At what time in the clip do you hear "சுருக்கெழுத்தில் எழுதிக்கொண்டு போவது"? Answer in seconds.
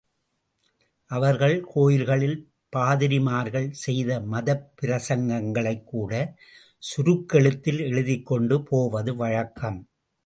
6.79-9.15